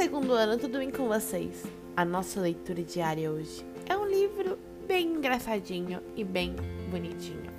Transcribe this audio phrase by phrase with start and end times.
[0.00, 1.62] segundo ano, tudo bem com vocês?
[1.94, 4.58] A nossa leitura diária hoje é um livro
[4.88, 6.56] bem engraçadinho e bem
[6.90, 7.50] bonitinho.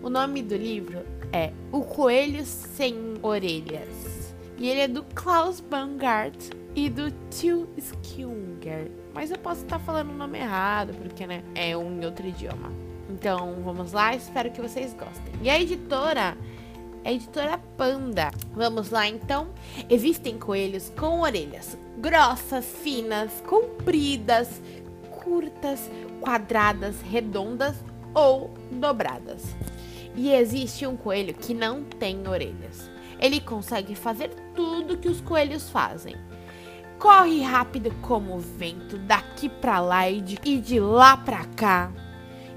[0.00, 6.36] O nome do livro é O Coelho Sem Orelhas e ele é do Klaus Bangart
[6.76, 8.88] e do Till Skillinger.
[9.12, 12.70] Mas eu posso estar falando o nome errado porque né, é um outro idioma.
[13.10, 15.34] Então vamos lá, espero que vocês gostem.
[15.42, 16.36] E a editora
[17.04, 18.30] é editora Panda.
[18.52, 19.48] Vamos lá então.
[19.88, 24.60] Existem coelhos com orelhas grossas, finas, compridas,
[25.10, 27.76] curtas, quadradas, redondas
[28.14, 29.54] ou dobradas.
[30.16, 32.90] E existe um coelho que não tem orelhas.
[33.20, 36.16] Ele consegue fazer tudo que os coelhos fazem.
[36.98, 41.92] Corre rápido como o vento, daqui para lá e de, e de lá para cá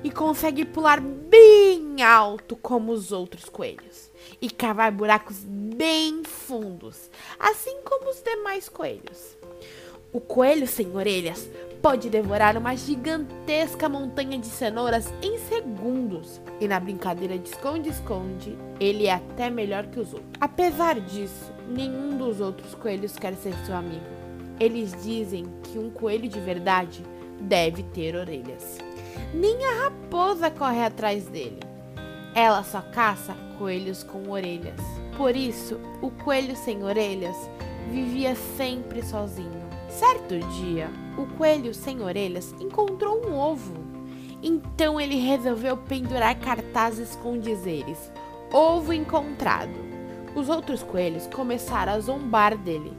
[0.05, 1.54] e consegue pular bem
[2.01, 4.09] alto como os outros coelhos
[4.41, 7.09] e cavar buracos bem fundos,
[7.39, 9.35] assim como os demais coelhos.
[10.11, 11.49] O coelho sem orelhas
[11.81, 16.39] pode devorar uma gigantesca montanha de cenouras em segundos.
[16.59, 20.31] E na brincadeira de esconde-esconde, ele é até melhor que os outros.
[20.39, 24.05] Apesar disso, nenhum dos outros coelhos quer ser seu amigo.
[24.57, 27.03] Eles dizem que um coelho de verdade
[27.41, 28.77] deve ter orelhas.
[29.33, 31.59] Nem a raposa corre atrás dele.
[32.35, 34.81] Ela só caça coelhos com orelhas.
[35.15, 37.37] Por isso, o coelho sem orelhas
[37.89, 39.63] vivia sempre sozinho.
[39.87, 43.73] Certo dia, o coelho sem orelhas encontrou um ovo.
[44.43, 48.11] Então ele resolveu pendurar cartazes com dizeres:
[48.51, 49.85] Ovo encontrado.
[50.35, 52.91] Os outros coelhos começaram a zombar dele.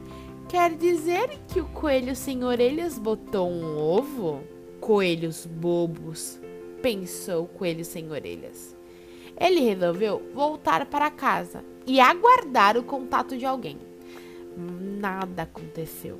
[0.49, 4.41] Quer dizer que o coelho sem orelhas botou um ovo?
[4.79, 6.39] Coelhos bobos,
[6.81, 8.76] pensou o coelho sem orelhas.
[9.39, 13.77] Ele resolveu voltar para casa e aguardar o contato de alguém.
[14.57, 16.19] Nada aconteceu.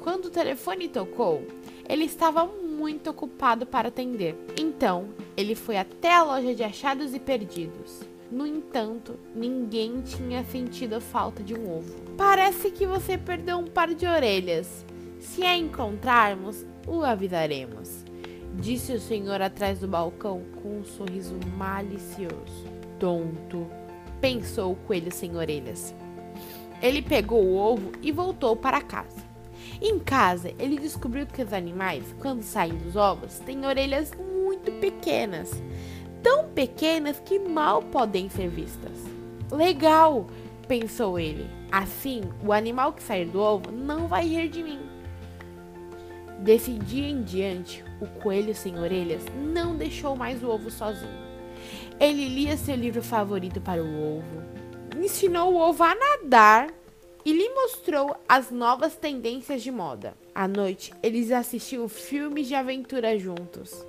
[0.00, 1.46] Quando o telefone tocou,
[1.88, 4.36] ele estava muito ocupado para atender.
[4.58, 8.00] Então, ele foi até a loja de achados e perdidos.
[8.30, 11.94] No entanto, ninguém tinha sentido a falta de um ovo.
[12.16, 14.84] Parece que você perdeu um par de orelhas.
[15.20, 18.03] Se a encontrarmos, o avisaremos
[18.58, 22.68] disse o senhor atrás do balcão com um sorriso malicioso.
[22.98, 23.66] Tonto,
[24.20, 25.94] pensou o coelho sem orelhas.
[26.80, 29.24] Ele pegou o ovo e voltou para casa.
[29.80, 35.50] Em casa, ele descobriu que os animais, quando saem dos ovos, têm orelhas muito pequenas
[36.24, 38.92] tão pequenas que mal podem ser vistas.
[39.52, 40.26] Legal,
[40.66, 41.46] pensou ele.
[41.70, 44.80] Assim, o animal que sair do ovo não vai rir de mim.
[46.44, 51.24] Desse dia em diante, o coelho sem orelhas não deixou mais o ovo sozinho.
[51.98, 54.42] Ele lia seu livro favorito para o ovo,
[55.02, 56.68] ensinou o ovo a nadar
[57.24, 60.12] e lhe mostrou as novas tendências de moda.
[60.34, 63.82] À noite, eles assistiam filmes de aventura juntos.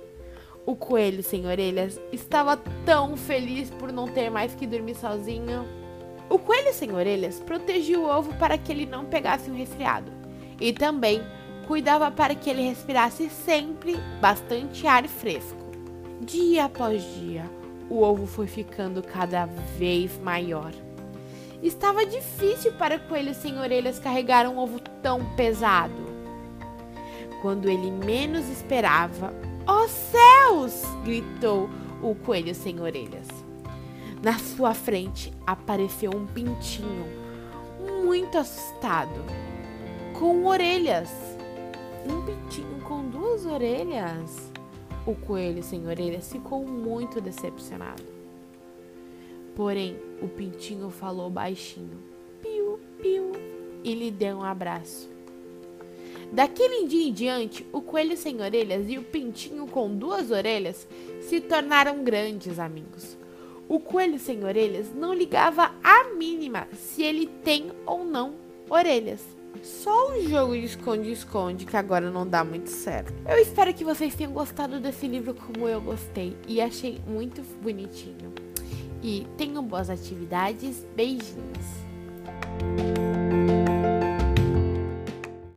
[0.64, 2.56] O coelho sem orelhas estava
[2.86, 5.68] tão feliz por não ter mais que dormir sozinho.
[6.30, 10.10] O coelho sem orelhas protegia o ovo para que ele não pegasse um resfriado
[10.58, 11.20] e também
[11.66, 15.56] cuidava para que ele respirasse sempre bastante ar fresco.
[16.20, 17.44] Dia após dia,
[17.90, 19.46] o ovo foi ficando cada
[19.78, 20.72] vez maior.
[21.62, 26.06] Estava difícil para o coelho sem orelhas carregar um ovo tão pesado.
[27.42, 29.32] Quando ele menos esperava,
[29.66, 30.82] oh, céus!
[31.04, 31.68] gritou
[32.02, 33.26] o coelho sem orelhas.
[34.22, 37.06] Na sua frente apareceu um pintinho,
[38.04, 39.24] muito assustado,
[40.18, 41.35] com orelhas
[42.12, 44.52] um pintinho com duas orelhas.
[45.06, 48.02] O coelho sem orelhas ficou muito decepcionado.
[49.54, 51.98] Porém, o pintinho falou baixinho,
[52.42, 53.32] piu, piu,
[53.82, 55.08] e lhe deu um abraço.
[56.32, 60.86] Daquele dia em diante, o coelho sem orelhas e o pintinho com duas orelhas
[61.20, 63.16] se tornaram grandes amigos.
[63.68, 68.34] O coelho sem orelhas não ligava a mínima se ele tem ou não
[68.68, 69.24] orelhas.
[69.62, 73.12] Só o jogo de esconde-esconde que agora não dá muito certo.
[73.28, 78.32] Eu espero que vocês tenham gostado desse livro como eu gostei e achei muito bonitinho.
[79.02, 80.86] E tenham boas atividades.
[80.94, 83.15] Beijinhos.